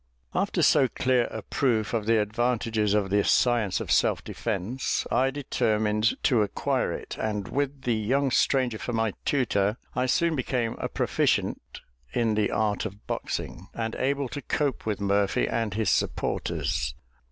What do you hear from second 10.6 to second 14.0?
a proficient in the art of boxing, and